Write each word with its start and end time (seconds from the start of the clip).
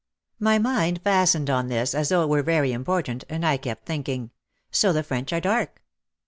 My 0.39 0.57
mind 0.57 0.99
fastened 1.03 1.47
on 1.51 1.67
this 1.67 1.93
as 1.93 2.09
though 2.09 2.23
it 2.23 2.27
were 2.29 2.41
very 2.41 2.71
important 2.71 3.23
and 3.29 3.45
I 3.45 3.57
kept 3.57 3.85
thinking, 3.85 4.31
"So 4.71 4.91
the 4.91 5.03
French 5.03 5.31
are 5.31 5.39
dark!" 5.39 5.83